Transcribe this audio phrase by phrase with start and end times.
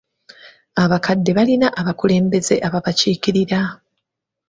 [0.83, 3.61] Abakadde balina abakulembeze ababakiikirira.